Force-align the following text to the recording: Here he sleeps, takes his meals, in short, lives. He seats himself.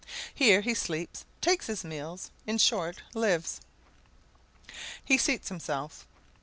Here 0.33 0.61
he 0.61 0.73
sleeps, 0.73 1.25
takes 1.41 1.67
his 1.67 1.83
meals, 1.83 2.31
in 2.47 2.57
short, 2.57 3.03
lives. 3.13 3.61
He 5.05 5.19
seats 5.19 5.49
himself. 5.49 6.07